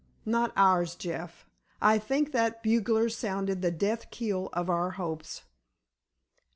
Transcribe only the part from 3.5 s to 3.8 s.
the